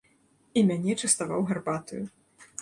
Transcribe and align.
І 0.61 0.63
мяне 0.69 0.95
частаваў 1.03 1.45
гарбатаю. 1.53 2.01